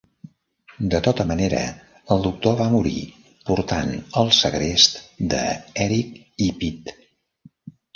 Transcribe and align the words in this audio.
De 0.93 1.01
tota 1.07 1.25
manera, 1.31 1.59
el 2.15 2.25
doctor 2.29 2.57
va 2.63 2.71
morir, 2.77 3.03
portant 3.53 3.95
al 4.25 4.35
segrest 4.41 5.01
de 5.37 5.47
Eric 5.89 6.21
i 6.51 6.55
Pete. 6.65 7.03